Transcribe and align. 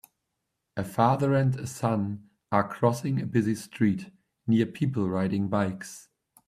A 0.75 0.83
father 0.83 1.35
and 1.35 1.55
a 1.59 1.67
son 1.67 2.27
are 2.51 2.67
crossing 2.67 3.21
a 3.21 3.25
busy 3.27 3.53
street, 3.53 4.09
near 4.47 4.65
people 4.65 5.07
riding 5.07 5.47
bikes. 5.47 6.09